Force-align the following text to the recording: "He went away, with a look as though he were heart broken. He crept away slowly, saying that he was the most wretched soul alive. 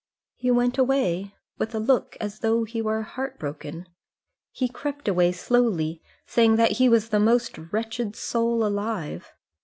"He 0.35 0.49
went 0.49 0.79
away, 0.79 1.35
with 1.59 1.75
a 1.75 1.79
look 1.79 2.17
as 2.19 2.39
though 2.39 2.63
he 2.63 2.81
were 2.81 3.03
heart 3.03 3.37
broken. 3.37 3.87
He 4.49 4.67
crept 4.67 5.07
away 5.07 5.31
slowly, 5.31 6.01
saying 6.25 6.55
that 6.55 6.77
he 6.79 6.89
was 6.89 7.09
the 7.09 7.19
most 7.19 7.55
wretched 7.71 8.15
soul 8.15 8.65
alive. 8.65 9.31